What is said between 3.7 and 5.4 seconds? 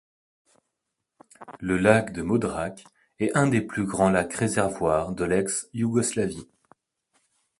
grands lacs réservoirs de